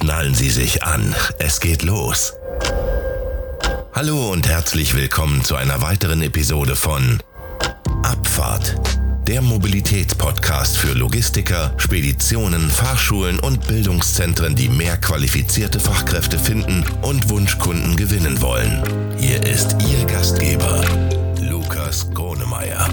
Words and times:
Schnallen 0.00 0.32
Sie 0.32 0.50
sich 0.50 0.84
an, 0.84 1.12
es 1.40 1.58
geht 1.58 1.82
los. 1.82 2.34
Hallo 3.92 4.30
und 4.30 4.46
herzlich 4.46 4.94
willkommen 4.94 5.42
zu 5.42 5.56
einer 5.56 5.82
weiteren 5.82 6.22
Episode 6.22 6.76
von 6.76 7.20
Abfahrt, 8.04 8.76
der 9.26 9.42
Mobilitätspodcast 9.42 10.78
für 10.78 10.92
Logistiker, 10.92 11.74
Speditionen, 11.78 12.70
Fahrschulen 12.70 13.40
und 13.40 13.66
Bildungszentren, 13.66 14.54
die 14.54 14.68
mehr 14.68 14.98
qualifizierte 14.98 15.80
Fachkräfte 15.80 16.38
finden 16.38 16.84
und 17.02 17.28
Wunschkunden 17.28 17.96
gewinnen 17.96 18.40
wollen. 18.40 18.80
Hier 19.18 19.44
ist 19.44 19.74
Ihr 19.90 20.04
Gastgeber, 20.06 20.80
Lukas 21.40 22.08
Gronemeyer. 22.14 22.88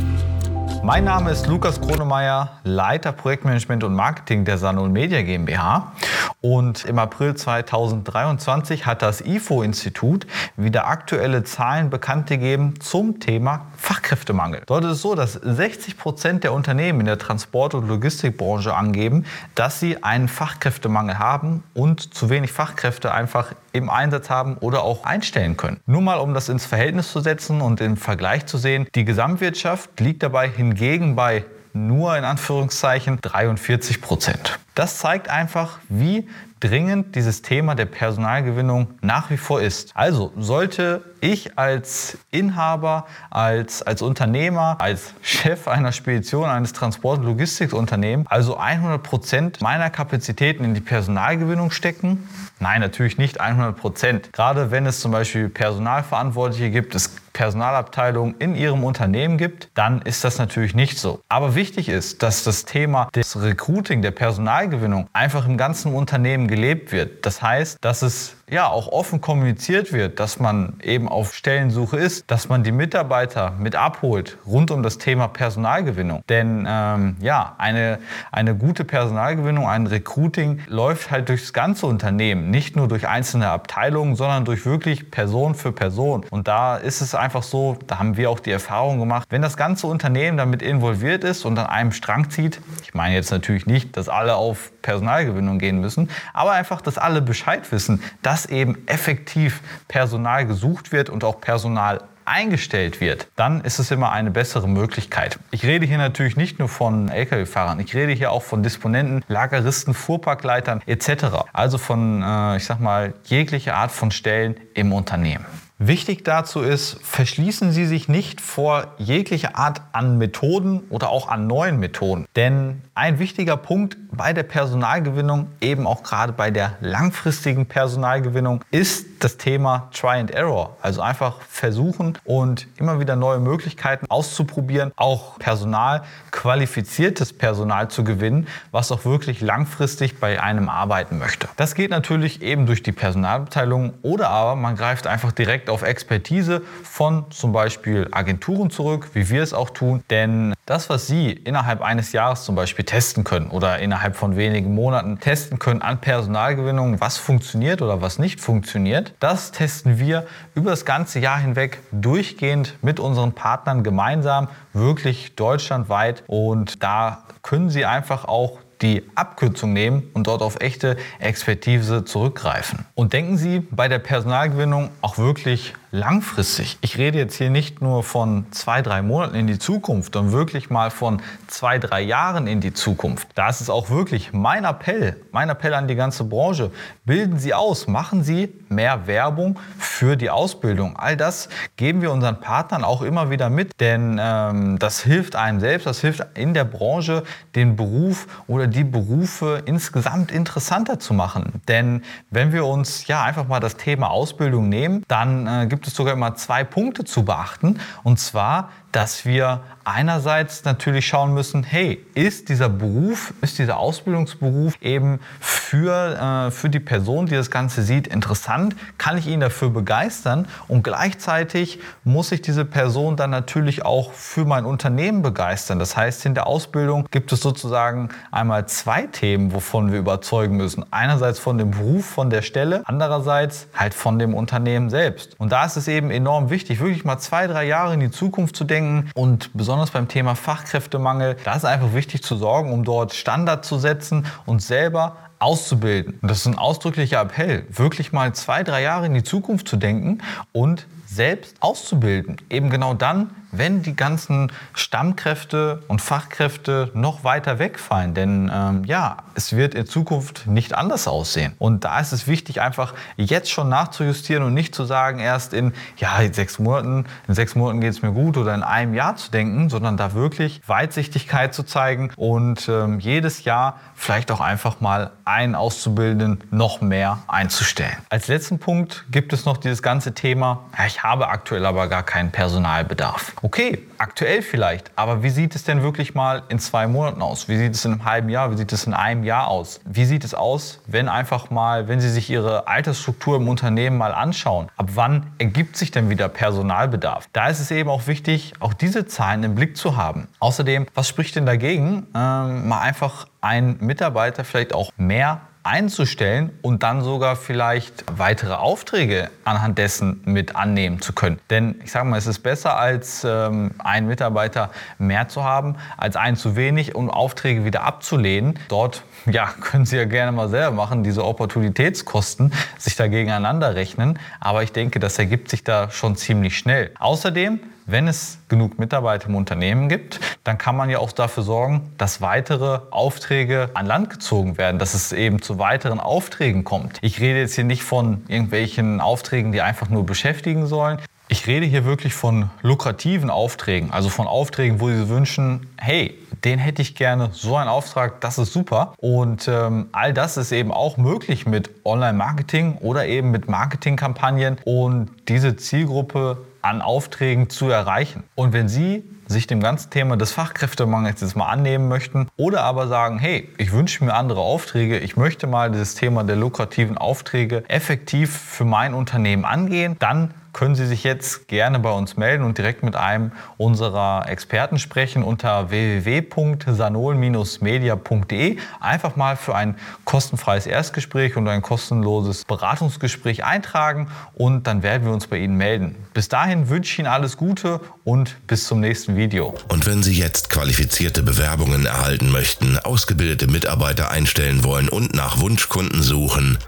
Mein 0.85 1.05
Name 1.05 1.31
ist 1.31 1.47
Lukas 1.47 1.81
Kronemeyer, 1.81 2.59
Leiter 2.63 3.11
Projektmanagement 3.11 3.83
und 3.83 3.95
Marketing 3.95 4.45
der 4.45 4.59
Sanol 4.59 4.89
Media 4.89 5.23
GmbH. 5.23 5.93
Und 6.41 6.85
im 6.85 6.99
April 6.99 7.33
2023 7.33 8.85
hat 8.85 9.01
das 9.01 9.21
IFO-Institut 9.21 10.27
wieder 10.57 10.85
aktuelle 10.85 11.43
Zahlen 11.43 11.89
bekannt 11.89 12.27
gegeben 12.27 12.75
zum 12.81 13.19
Thema 13.19 13.65
Fachkräftemangel. 13.77 14.61
Dort 14.67 14.83
ist 14.83 14.91
es 14.91 15.01
so, 15.01 15.15
dass 15.15 15.33
60 15.33 15.97
Prozent 15.97 16.43
der 16.43 16.53
Unternehmen 16.53 16.99
in 16.99 17.05
der 17.07 17.17
Transport- 17.17 17.73
und 17.73 17.87
Logistikbranche 17.87 18.75
angeben, 18.75 19.25
dass 19.55 19.79
sie 19.79 20.03
einen 20.03 20.27
Fachkräftemangel 20.27 21.17
haben 21.17 21.63
und 21.73 22.13
zu 22.13 22.29
wenig 22.29 22.51
Fachkräfte 22.51 23.11
einfach 23.11 23.53
im 23.71 23.89
Einsatz 23.89 24.29
haben 24.29 24.57
oder 24.59 24.83
auch 24.83 25.03
einstellen 25.03 25.57
können. 25.57 25.79
Nur 25.87 26.01
mal, 26.01 26.19
um 26.19 26.35
das 26.35 26.47
ins 26.47 26.67
Verhältnis 26.67 27.11
zu 27.11 27.21
setzen 27.21 27.59
und 27.59 27.81
im 27.81 27.97
Vergleich 27.97 28.45
zu 28.45 28.59
sehen, 28.59 28.87
die 28.93 29.03
Gesamtwirtschaft 29.03 29.99
liegt 29.99 30.21
dabei 30.21 30.47
hingegen 30.47 30.74
bei 31.15 31.45
nur 31.73 32.17
in 32.17 32.23
Anführungszeichen 32.23 33.19
43 33.21 34.01
Prozent. 34.01 34.59
Das 34.75 34.97
zeigt 34.97 35.29
einfach, 35.29 35.79
wie 35.89 36.27
dringend 36.67 37.15
dieses 37.15 37.41
Thema 37.41 37.75
der 37.75 37.85
Personalgewinnung 37.85 38.87
nach 39.01 39.29
wie 39.29 39.37
vor 39.37 39.61
ist. 39.61 39.91
Also 39.93 40.31
sollte 40.37 41.03
ich 41.21 41.57
als 41.57 42.17
Inhaber, 42.31 43.05
als, 43.29 43.81
als 43.81 44.01
Unternehmer, 44.01 44.77
als 44.79 45.13
Chef 45.21 45.67
einer 45.67 45.91
Spedition, 45.91 46.49
eines 46.49 46.73
Transport- 46.73 47.19
und 47.19 47.25
Logistikunternehmens, 47.25 48.29
also 48.29 48.57
100 48.57 49.01
Prozent 49.01 49.61
meiner 49.61 49.89
Kapazitäten 49.89 50.63
in 50.63 50.73
die 50.73 50.81
Personalgewinnung 50.81 51.71
stecken? 51.71 52.27
Nein, 52.59 52.81
natürlich 52.81 53.17
nicht 53.17 53.39
100 53.39 53.75
Prozent. 53.75 54.33
Gerade 54.33 54.71
wenn 54.71 54.85
es 54.85 54.99
zum 54.99 55.11
Beispiel 55.11 55.49
Personalverantwortliche 55.49 56.71
gibt, 56.71 56.95
es 56.95 57.11
Personalabteilungen 57.35 58.35
in 58.39 58.55
ihrem 58.55 58.85
Unternehmen 58.85 59.37
gibt, 59.37 59.69
dann 59.73 60.01
ist 60.01 60.23
das 60.23 60.37
natürlich 60.37 60.73
nicht 60.73 60.97
so. 60.97 61.19
Aber 61.27 61.53
wichtig 61.53 61.89
ist, 61.89 62.23
dass 62.23 62.45
das 62.45 62.63
Thema 62.63 63.09
des 63.13 63.39
Recruiting, 63.39 64.01
der 64.01 64.11
Personalgewinnung 64.11 65.09
einfach 65.11 65.45
im 65.45 65.57
ganzen 65.57 65.93
Unternehmen 65.93 66.47
gelebt 66.55 66.91
wird. 66.91 67.25
Das 67.25 67.41
heißt, 67.41 67.77
dass 67.81 68.01
es 68.01 68.35
ja 68.49 68.67
auch 68.67 68.87
offen 68.87 69.21
kommuniziert 69.21 69.91
wird, 69.91 70.19
dass 70.19 70.39
man 70.39 70.73
eben 70.83 71.09
auf 71.09 71.33
Stellensuche 71.33 71.97
ist, 71.97 72.29
dass 72.29 72.47
man 72.47 72.63
die 72.63 72.71
Mitarbeiter 72.71 73.51
mit 73.57 73.75
abholt 73.75 74.37
rund 74.45 74.69
um 74.69 74.83
das 74.83 74.99
Thema 74.99 75.27
Personalgewinnung. 75.27 76.21
Denn 76.29 76.65
ähm, 76.69 77.17
ja, 77.21 77.55
eine, 77.57 77.99
eine 78.31 78.55
gute 78.55 78.83
Personalgewinnung, 78.83 79.67
ein 79.67 79.87
Recruiting 79.87 80.59
läuft 80.67 81.09
halt 81.09 81.29
durchs 81.29 81.53
ganze 81.53 81.87
Unternehmen, 81.87 82.51
nicht 82.51 82.75
nur 82.75 82.87
durch 82.87 83.07
einzelne 83.07 83.49
Abteilungen, 83.49 84.15
sondern 84.15 84.45
durch 84.45 84.65
wirklich 84.65 85.09
Person 85.09 85.55
für 85.55 85.71
Person. 85.71 86.25
Und 86.29 86.47
da 86.47 86.77
ist 86.77 87.01
es 87.01 87.15
einfach 87.15 87.43
so, 87.43 87.77
da 87.87 87.97
haben 87.97 88.15
wir 88.15 88.29
auch 88.29 88.39
die 88.39 88.51
Erfahrung 88.51 88.99
gemacht, 88.99 89.27
wenn 89.31 89.41
das 89.41 89.57
ganze 89.57 89.87
Unternehmen 89.87 90.37
damit 90.37 90.61
involviert 90.61 91.23
ist 91.23 91.45
und 91.45 91.57
an 91.57 91.65
einem 91.65 91.91
Strang 91.91 92.29
zieht, 92.29 92.61
ich 92.83 92.93
meine 92.93 93.15
jetzt 93.15 93.31
natürlich 93.31 93.65
nicht, 93.65 93.97
dass 93.97 94.07
alle 94.07 94.35
auf 94.35 94.71
Personalgewinnung 94.83 95.57
gehen 95.57 95.81
müssen, 95.81 96.09
aber 96.33 96.51
einfach, 96.51 96.79
dass 96.81 96.99
alle 96.99 97.21
Bescheid 97.23 97.71
wissen, 97.71 98.03
dass 98.21 98.34
eben 98.45 98.85
effektiv 98.87 99.61
Personal 99.87 100.45
gesucht 100.45 100.91
wird 100.91 101.09
und 101.09 101.23
auch 101.23 101.39
Personal 101.39 102.01
eingestellt 102.25 102.99
wird, 102.99 103.27
dann 103.35 103.61
ist 103.61 103.79
es 103.79 103.91
immer 103.91 104.11
eine 104.11 104.31
bessere 104.31 104.67
Möglichkeit. 104.67 105.39
Ich 105.51 105.63
rede 105.63 105.85
hier 105.85 105.97
natürlich 105.97 106.35
nicht 106.35 106.59
nur 106.59 106.67
von 106.67 107.09
Lkw-Fahrern, 107.09 107.79
ich 107.79 107.95
rede 107.95 108.11
hier 108.11 108.31
auch 108.31 108.43
von 108.43 108.63
Disponenten, 108.63 109.23
Lageristen, 109.27 109.93
Fuhrparkleitern 109.93 110.81
etc. 110.85 111.45
Also 111.53 111.77
von, 111.77 112.21
äh, 112.21 112.57
ich 112.57 112.65
sag 112.65 112.79
mal, 112.79 113.13
jeglicher 113.25 113.75
Art 113.75 113.91
von 113.91 114.11
Stellen 114.11 114.55
im 114.73 114.91
Unternehmen. 114.91 115.45
Wichtig 115.77 116.23
dazu 116.23 116.61
ist, 116.61 116.97
verschließen 117.03 117.73
Sie 117.73 117.85
sich 117.85 118.07
nicht 118.07 118.39
vor 118.39 118.93
jeglicher 118.97 119.57
Art 119.57 119.81
an 119.91 120.17
Methoden 120.17 120.83
oder 120.89 121.09
auch 121.09 121.27
an 121.27 121.47
neuen 121.47 121.81
Methoden. 121.81 122.27
Denn 122.37 122.81
ein 122.93 123.19
wichtiger 123.19 123.57
Punkt 123.57 123.97
bei 124.09 124.31
der 124.31 124.43
Personalgewinnung, 124.43 125.49
eben 125.59 125.85
auch 125.85 126.03
gerade 126.03 126.31
bei 126.31 126.49
der 126.49 126.77
langfristigen 126.79 127.65
Personalgewinnung, 127.65 128.63
ist 128.71 129.14
das 129.23 129.37
Thema 129.37 129.89
Try 129.93 130.19
and 130.19 130.31
Error. 130.31 130.75
Also 130.81 131.01
einfach 131.01 131.41
versuchen 131.49 132.17
und 132.23 132.67
immer 132.77 132.99
wieder 132.99 133.15
neue 133.15 133.39
Möglichkeiten 133.39 134.05
auszuprobieren, 134.09 134.91
auch 134.95 135.39
Personal, 135.39 136.03
qualifiziertes 136.31 137.33
Personal 137.33 137.89
zu 137.89 138.03
gewinnen, 138.03 138.47
was 138.71 138.91
auch 138.91 139.05
wirklich 139.05 139.41
langfristig 139.41 140.19
bei 140.19 140.41
einem 140.41 140.69
arbeiten 140.69 141.17
möchte. 141.17 141.47
Das 141.57 141.75
geht 141.75 141.91
natürlich 141.91 142.41
eben 142.41 142.65
durch 142.65 142.83
die 142.83 142.91
Personalabteilung 142.91 143.93
oder 144.01 144.29
aber 144.29 144.55
man 144.55 144.75
greift 144.75 145.07
einfach 145.07 145.31
direkt 145.31 145.69
auf 145.69 145.81
Expertise 145.81 146.61
von 146.83 147.29
zum 147.31 147.51
Beispiel 147.51 148.07
Agenturen 148.11 148.69
zurück, 148.69 149.09
wie 149.13 149.29
wir 149.29 149.43
es 149.43 149.53
auch 149.53 149.69
tun. 149.69 150.03
Denn 150.09 150.53
das, 150.65 150.89
was 150.89 151.07
Sie 151.07 151.31
innerhalb 151.31 151.81
eines 151.81 152.11
Jahres 152.11 152.43
zum 152.43 152.55
Beispiel 152.55 152.85
testen 152.85 153.23
können 153.23 153.51
oder 153.51 153.79
innerhalb 153.79 154.15
von 154.15 154.35
wenigen 154.35 154.73
Monaten 154.73 155.19
testen 155.19 155.59
können 155.59 155.81
an 155.81 156.01
Personalgewinnung, 156.01 156.99
was 157.01 157.17
funktioniert 157.17 157.81
oder 157.81 158.01
was 158.01 158.19
nicht 158.19 158.41
funktioniert, 158.41 159.04
das 159.19 159.51
testen 159.51 159.99
wir 159.99 160.25
über 160.53 160.71
das 160.71 160.85
ganze 160.85 161.19
Jahr 161.19 161.37
hinweg 161.37 161.79
durchgehend 161.91 162.75
mit 162.81 162.99
unseren 162.99 163.33
Partnern 163.33 163.83
gemeinsam, 163.83 164.47
wirklich 164.73 165.35
deutschlandweit. 165.35 166.23
Und 166.27 166.83
da 166.83 167.23
können 167.41 167.69
Sie 167.69 167.85
einfach 167.85 168.25
auch 168.25 168.59
die 168.81 169.03
Abkürzung 169.15 169.73
nehmen 169.73 170.09
und 170.13 170.27
dort 170.27 170.41
auf 170.41 170.59
echte 170.59 170.97
Expertise 171.19 172.05
zurückgreifen. 172.05 172.85
Und 172.93 173.13
denken 173.13 173.37
Sie 173.37 173.59
bei 173.59 173.87
der 173.87 173.99
Personalgewinnung 173.99 174.89
auch 175.01 175.17
wirklich 175.17 175.73
langfristig. 175.95 176.77
Ich 176.81 176.97
rede 176.97 177.17
jetzt 177.17 177.35
hier 177.35 177.49
nicht 177.49 177.81
nur 177.81 178.03
von 178.03 178.45
zwei, 178.51 178.81
drei 178.81 179.01
Monaten 179.01 179.35
in 179.35 179.47
die 179.47 179.57
Zukunft, 179.57 180.13
sondern 180.13 180.33
wirklich 180.33 180.69
mal 180.69 180.91
von 180.91 181.21
zwei, 181.47 181.79
drei 181.79 182.01
Jahren 182.01 182.47
in 182.47 182.59
die 182.59 182.73
Zukunft. 182.73 183.29
Da 183.35 183.49
ist 183.49 183.61
es 183.61 183.69
auch 183.69 183.89
wirklich 183.89 184.33
mein 184.33 184.65
Appell, 184.65 185.15
mein 185.31 185.49
Appell 185.49 185.73
an 185.73 185.87
die 185.87 185.95
ganze 185.95 186.25
Branche. 186.25 186.71
Bilden 187.05 187.39
Sie 187.39 187.53
aus, 187.53 187.87
machen 187.87 188.23
Sie 188.23 188.53
mehr 188.67 189.07
Werbung 189.07 189.57
für 189.79 190.17
die 190.17 190.29
Ausbildung. 190.29 190.97
All 190.97 191.15
das 191.15 191.49
geben 191.77 192.01
wir 192.01 192.11
unseren 192.11 192.39
Partnern 192.39 192.83
auch 192.83 193.01
immer 193.01 193.29
wieder 193.29 193.49
mit, 193.49 193.79
denn 193.79 194.19
ähm, 194.21 194.77
das 194.79 194.99
hilft 195.01 195.35
einem 195.35 195.59
selbst, 195.59 195.87
das 195.87 196.01
hilft 196.01 196.25
in 196.35 196.53
der 196.53 196.65
Branche, 196.65 197.23
den 197.55 197.75
Beruf 197.75 198.27
oder 198.47 198.67
die 198.67 198.83
Berufe 198.83 199.63
insgesamt 199.65 200.31
interessanter 200.31 200.99
zu 200.99 201.13
machen. 201.13 201.61
Denn 201.67 202.03
wenn 202.31 202.51
wir 202.51 202.65
uns 202.65 203.07
ja 203.07 203.23
einfach 203.23 203.47
mal 203.47 203.59
das 203.59 203.77
Thema 203.77 204.09
Ausbildung 204.09 204.67
nehmen, 204.67 205.03
dann 205.07 205.47
äh, 205.47 205.67
gibt 205.67 205.84
es 205.87 205.95
sogar 205.95 206.13
immer 206.13 206.35
zwei 206.35 206.63
Punkte 206.63 207.03
zu 207.03 207.25
beachten. 207.25 207.79
Und 208.03 208.19
zwar, 208.19 208.69
dass 208.91 209.25
wir 209.25 209.61
einerseits 209.85 210.65
natürlich 210.65 211.07
schauen 211.07 211.33
müssen, 211.33 211.63
hey, 211.63 212.03
ist 212.15 212.49
dieser 212.49 212.69
Beruf, 212.69 213.33
ist 213.41 213.59
dieser 213.59 213.77
Ausbildungsberuf 213.77 214.73
eben 214.81 215.19
für, 215.39 216.47
äh, 216.47 216.51
für 216.51 216.69
die 216.69 216.79
Person, 216.79 217.27
die 217.27 217.35
das 217.35 217.51
Ganze 217.51 217.83
sieht, 217.83 218.07
interessant? 218.07 218.75
Kann 218.97 219.17
ich 219.17 219.27
ihn 219.27 219.39
dafür 219.39 219.69
begeistern? 219.69 220.47
Und 220.67 220.83
gleichzeitig 220.83 221.79
muss 222.03 222.31
ich 222.31 222.41
diese 222.41 222.65
Person 222.65 223.15
dann 223.15 223.29
natürlich 223.29 223.85
auch 223.85 224.11
für 224.11 224.43
mein 224.43 224.65
Unternehmen 224.65 225.21
begeistern. 225.21 225.77
Das 225.77 225.95
heißt, 225.95 226.25
in 226.25 226.33
der 226.33 226.47
Ausbildung 226.47 227.07
gibt 227.11 227.31
es 227.31 227.41
sozusagen 227.41 228.09
einmal 228.31 228.67
zwei 228.67 229.03
Themen, 229.03 229.53
wovon 229.53 229.91
wir 229.91 229.99
überzeugen 229.99 230.57
müssen. 230.57 230.83
Einerseits 230.91 231.37
von 231.37 231.59
dem 231.59 231.71
Beruf, 231.71 232.05
von 232.05 232.31
der 232.31 232.41
Stelle, 232.41 232.81
andererseits 232.85 233.67
halt 233.75 233.93
von 233.93 234.17
dem 234.17 234.33
Unternehmen 234.33 234.89
selbst. 234.89 235.39
Und 235.39 235.51
da 235.51 235.65
ist 235.65 235.77
es 235.77 235.87
eben 235.87 236.09
enorm 236.09 236.49
wichtig, 236.49 236.79
wirklich 236.79 237.05
mal 237.05 237.19
zwei, 237.19 237.45
drei 237.45 237.65
Jahre 237.65 237.93
in 237.93 237.99
die 237.99 238.11
Zukunft 238.11 238.55
zu 238.55 238.63
denken 238.63 239.11
und 239.13 239.51
besonders 239.53 239.74
besonders 239.75 239.91
beim 239.91 240.07
Thema 240.07 240.35
Fachkräftemangel, 240.35 241.35
da 241.43 241.53
ist 241.53 241.65
einfach 241.65 241.93
wichtig 241.93 242.23
zu 242.23 242.37
sorgen, 242.37 242.71
um 242.71 242.85
dort 242.85 243.13
Standard 243.13 243.65
zu 243.65 243.77
setzen 243.77 244.25
und 244.45 244.61
selber 244.61 245.17
auszubilden. 245.37 246.17
Und 246.21 246.31
das 246.31 246.37
ist 246.39 246.45
ein 246.45 246.57
ausdrücklicher 246.57 247.19
Appell, 247.19 247.65
wirklich 247.69 248.13
mal 248.13 248.33
zwei, 248.33 248.63
drei 248.63 248.83
Jahre 248.83 249.05
in 249.05 249.13
die 249.13 249.23
Zukunft 249.23 249.67
zu 249.67 249.75
denken 249.75 250.19
und 250.53 250.87
selbst 251.15 251.55
auszubilden. 251.61 252.37
Eben 252.49 252.69
genau 252.69 252.93
dann, 252.93 253.29
wenn 253.51 253.81
die 253.81 253.95
ganzen 253.95 254.51
Stammkräfte 254.73 255.83
und 255.87 256.01
Fachkräfte 256.01 256.91
noch 256.93 257.23
weiter 257.23 257.59
wegfallen. 257.59 258.13
Denn 258.13 258.51
ähm, 258.53 258.83
ja, 258.83 259.17
es 259.33 259.55
wird 259.55 259.75
in 259.75 259.85
Zukunft 259.85 260.47
nicht 260.47 260.75
anders 260.75 261.07
aussehen. 261.07 261.53
Und 261.57 261.83
da 261.83 261.99
ist 261.99 262.11
es 262.11 262.27
wichtig, 262.27 262.61
einfach 262.61 262.93
jetzt 263.17 263.49
schon 263.49 263.69
nachzujustieren 263.69 264.43
und 264.43 264.53
nicht 264.53 264.75
zu 264.75 264.85
sagen, 264.85 265.19
erst 265.19 265.53
in, 265.53 265.73
ja, 265.97 266.17
in 266.19 266.33
sechs 266.33 266.59
Monaten, 266.59 267.05
in 267.27 267.33
sechs 267.33 267.55
Monaten 267.55 267.81
geht 267.81 267.91
es 267.91 268.01
mir 268.01 268.11
gut 268.11 268.37
oder 268.37 268.53
in 268.53 268.63
einem 268.63 268.93
Jahr 268.93 269.15
zu 269.15 269.31
denken, 269.31 269.69
sondern 269.69 269.97
da 269.97 270.13
wirklich 270.13 270.61
Weitsichtigkeit 270.67 271.53
zu 271.53 271.63
zeigen 271.63 272.11
und 272.15 272.67
ähm, 272.67 272.99
jedes 272.99 273.43
Jahr 273.45 273.79
vielleicht 273.95 274.31
auch 274.31 274.41
einfach 274.41 274.81
mal 274.81 275.11
einen 275.23 275.55
Auszubildenden 275.55 276.43
noch 276.51 276.81
mehr 276.81 277.19
einzustellen. 277.27 277.95
Als 278.09 278.27
letzten 278.27 278.59
Punkt 278.59 279.05
gibt 279.11 279.33
es 279.33 279.45
noch 279.45 279.57
dieses 279.57 279.81
ganze 279.81 280.13
Thema, 280.13 280.65
ja, 280.77 280.85
ich 280.85 281.03
habe 281.05 281.27
aktuell 281.27 281.65
aber 281.65 281.87
gar 281.87 282.03
keinen 282.03 282.31
Personalbedarf. 282.31 283.33
Okay, 283.41 283.87
aktuell 283.99 284.41
vielleicht, 284.41 284.91
aber 284.95 285.21
wie 285.21 285.29
sieht 285.29 285.55
es 285.55 285.63
denn 285.63 285.83
wirklich 285.83 286.15
mal 286.15 286.43
in 286.49 286.57
zwei 286.57 286.87
Monaten 286.87 287.21
aus? 287.21 287.47
Wie 287.47 287.57
sieht 287.57 287.75
es 287.75 287.85
in 287.85 287.93
einem 287.93 288.05
halben 288.05 288.29
Jahr? 288.29 288.51
Wie 288.51 288.57
sieht 288.57 288.73
es 288.73 288.87
in 288.87 288.93
einem 288.93 289.23
Jahr 289.23 289.47
aus? 289.47 289.79
Wie 289.85 290.05
sieht 290.05 290.23
es 290.23 290.33
aus, 290.33 290.81
wenn 290.87 291.07
einfach 291.07 291.51
mal, 291.51 291.87
wenn 291.87 291.99
Sie 291.99 292.09
sich 292.09 292.29
Ihre 292.29 292.67
Altersstruktur 292.67 293.37
im 293.37 293.47
Unternehmen 293.47 293.97
mal 293.97 294.13
anschauen? 294.13 294.67
Ab 294.77 294.89
wann 294.95 295.27
ergibt 295.37 295.77
sich 295.77 295.91
denn 295.91 296.09
wieder 296.09 296.27
Personalbedarf? 296.27 297.27
Da 297.33 297.47
ist 297.49 297.59
es 297.59 297.69
eben 297.69 297.89
auch 297.89 298.07
wichtig, 298.07 298.53
auch 298.59 298.73
diese 298.73 299.05
Zahlen 299.05 299.43
im 299.43 299.55
Blick 299.55 299.77
zu 299.77 299.97
haben. 299.97 300.27
Außerdem, 300.39 300.87
was 300.95 301.07
spricht 301.07 301.35
denn 301.35 301.45
dagegen, 301.45 302.07
ähm, 302.15 302.67
mal 302.67 302.81
einfach 302.81 303.27
einen 303.41 303.77
Mitarbeiter 303.79 304.43
vielleicht 304.43 304.73
auch 304.73 304.91
mehr 304.97 305.41
einzustellen 305.65 306.51
und 306.61 306.83
dann 306.83 307.01
sogar 307.01 307.35
vielleicht 307.35 308.05
weitere 308.17 308.53
Aufträge 308.53 309.31
anhand 309.43 309.79
dessen 309.79 310.21
mit 310.25 310.55
annehmen 310.55 311.01
zu 311.01 311.11
können. 311.11 311.39
Denn 311.49 311.81
ich 311.83 311.91
sage 311.91 312.07
mal, 312.07 312.17
es 312.17 312.27
ist 312.27 312.39
besser 312.39 312.77
als 312.77 313.23
ähm, 313.23 313.71
einen 313.79 314.07
Mitarbeiter 314.07 314.69
mehr 314.99 315.27
zu 315.27 315.43
haben, 315.43 315.75
als 315.97 316.17
einen 316.17 316.37
zu 316.37 316.55
wenig, 316.55 316.93
um 316.93 317.09
Aufträge 317.09 317.65
wieder 317.65 317.83
abzulehnen. 317.83 318.59
Dort 318.67 319.03
ja, 319.25 319.47
können 319.61 319.85
Sie 319.85 319.97
ja 319.97 320.05
gerne 320.05 320.31
mal 320.31 320.49
selber 320.49 320.71
machen, 320.71 321.03
diese 321.03 321.25
Opportunitätskosten 321.25 322.53
sich 322.77 322.95
da 322.95 323.07
gegeneinander 323.07 323.73
rechnen. 323.73 324.19
Aber 324.39 324.61
ich 324.61 324.71
denke, 324.71 324.99
das 324.99 325.17
ergibt 325.17 325.49
sich 325.49 325.63
da 325.63 325.89
schon 325.89 326.15
ziemlich 326.15 326.59
schnell. 326.59 326.91
Außerdem 326.99 327.59
wenn 327.85 328.07
es 328.07 328.39
genug 328.49 328.79
Mitarbeiter 328.79 329.27
im 329.29 329.35
Unternehmen 329.35 329.89
gibt, 329.89 330.19
dann 330.43 330.57
kann 330.57 330.75
man 330.75 330.89
ja 330.89 330.99
auch 330.99 331.11
dafür 331.11 331.43
sorgen, 331.43 331.91
dass 331.97 332.21
weitere 332.21 332.79
Aufträge 332.91 333.69
an 333.73 333.85
Land 333.85 334.09
gezogen 334.09 334.57
werden, 334.57 334.79
dass 334.79 334.93
es 334.93 335.11
eben 335.11 335.41
zu 335.41 335.59
weiteren 335.59 335.99
Aufträgen 335.99 336.63
kommt. 336.63 336.97
Ich 337.01 337.19
rede 337.19 337.39
jetzt 337.39 337.55
hier 337.55 337.63
nicht 337.63 337.83
von 337.83 338.23
irgendwelchen 338.27 339.01
Aufträgen, 339.01 339.51
die 339.51 339.61
einfach 339.61 339.89
nur 339.89 340.05
beschäftigen 340.05 340.65
sollen. 340.67 340.99
Ich 341.27 341.47
rede 341.47 341.65
hier 341.65 341.85
wirklich 341.85 342.13
von 342.13 342.49
lukrativen 342.61 343.29
Aufträgen, 343.29 343.91
also 343.91 344.09
von 344.09 344.27
Aufträgen, 344.27 344.79
wo 344.79 344.89
Sie 344.89 345.09
wünschen, 345.09 345.67
hey, 345.77 346.15
den 346.45 346.59
hätte 346.59 346.81
ich 346.81 346.95
gerne, 346.95 347.29
so 347.33 347.55
ein 347.57 347.67
Auftrag, 347.67 348.21
das 348.21 348.37
ist 348.37 348.53
super. 348.53 348.93
Und 348.97 349.47
ähm, 349.47 349.87
all 349.91 350.13
das 350.13 350.37
ist 350.37 350.51
eben 350.51 350.71
auch 350.71 350.97
möglich 350.97 351.45
mit 351.45 351.71
Online-Marketing 351.83 352.77
oder 352.77 353.07
eben 353.07 353.31
mit 353.31 353.49
Marketingkampagnen. 353.49 354.57
Und 354.63 355.09
diese 355.27 355.55
Zielgruppe 355.55 356.37
an 356.61 356.81
Aufträgen 356.81 357.49
zu 357.49 357.69
erreichen. 357.69 358.23
Und 358.35 358.53
wenn 358.53 358.69
Sie 358.69 359.03
sich 359.27 359.47
dem 359.47 359.59
ganzen 359.59 359.89
Thema 359.89 360.17
des 360.17 360.31
Fachkräftemangels 360.31 361.21
jetzt 361.21 361.35
mal 361.35 361.47
annehmen 361.47 361.87
möchten 361.87 362.27
oder 362.37 362.61
aber 362.63 362.87
sagen, 362.87 363.17
hey, 363.17 363.49
ich 363.57 363.71
wünsche 363.71 364.03
mir 364.03 364.13
andere 364.13 364.41
Aufträge, 364.41 364.99
ich 364.99 365.17
möchte 365.17 365.47
mal 365.47 365.71
dieses 365.71 365.95
Thema 365.95 366.23
der 366.23 366.35
lukrativen 366.35 366.97
Aufträge 366.97 367.63
effektiv 367.67 368.35
für 368.35 368.65
mein 368.65 368.93
Unternehmen 368.93 369.45
angehen, 369.45 369.95
dann 369.99 370.33
können 370.55 370.73
Sie 370.73 370.87
sich 370.87 371.03
jetzt 371.03 371.47
gerne 371.49 371.77
bei 371.79 371.91
uns 371.91 372.15
melden 372.15 372.45
und 372.45 372.57
direkt 372.57 372.81
mit 372.81 372.95
einem 372.95 373.33
unserer 373.57 374.29
Experten 374.29 374.79
sprechen 374.79 375.21
unter 375.21 375.69
www.sanol-media.de. 375.69 378.57
Einfach 378.79 379.17
mal 379.17 379.35
für 379.35 379.53
ein 379.53 379.75
kostenfreies 380.05 380.65
Erstgespräch 380.65 381.35
und 381.35 381.49
ein 381.49 381.61
kostenloses 381.61 382.45
Beratungsgespräch 382.45 383.43
eintragen 383.43 384.07
und 384.33 384.65
dann 384.65 384.81
werden 384.81 385.05
wir 385.05 385.11
uns 385.11 385.27
bei 385.27 385.39
Ihnen 385.39 385.57
melden. 385.57 385.97
Bis 386.13 386.29
dahin 386.29 386.69
wünsche 386.69 386.93
ich 386.93 386.99
Ihnen 386.99 387.09
alles 387.09 387.35
Gute 387.35 387.81
und 388.05 388.37
bis 388.47 388.65
zum 388.65 388.79
nächsten 388.79 389.17
Video. 389.17 389.55
Und 389.67 389.85
wenn 389.85 390.03
Sie 390.03 390.13
jetzt 390.13 390.49
qualifizierte 390.49 391.21
Bewerbungen 391.21 391.85
erhalten 391.85 392.31
möchten, 392.31 392.79
ausgebildete 392.79 393.47
Mitarbeiter 393.47 394.09
einstellen 394.09 394.63
wollen 394.63 394.87
und 394.87 395.13
nach 395.13 395.41
Wunschkunden 395.41 396.01
suchen, 396.01 396.59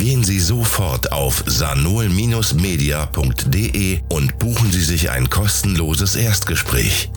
Gehen 0.00 0.24
Sie 0.24 0.40
sofort 0.40 1.12
auf 1.12 1.44
sanol-media.de 1.44 4.00
und 4.08 4.38
buchen 4.38 4.72
Sie 4.72 4.82
sich 4.82 5.10
ein 5.10 5.28
kostenloses 5.28 6.16
Erstgespräch. 6.16 7.10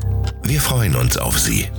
Wir 0.44 0.59
freuen 0.59 0.97
uns 0.97 1.15
auf 1.15 1.39
Sie. 1.39 1.69